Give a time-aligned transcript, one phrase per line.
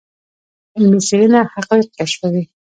[0.75, 2.43] علمي څېړنه حقایق کشفوي.